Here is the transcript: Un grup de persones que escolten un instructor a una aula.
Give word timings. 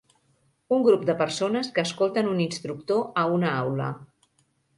Un 0.77 0.85
grup 0.87 1.03
de 1.09 1.15
persones 1.19 1.69
que 1.75 1.83
escolten 1.89 2.31
un 2.33 2.41
instructor 2.47 3.05
a 3.23 3.27
una 3.37 3.53
aula. 3.61 3.93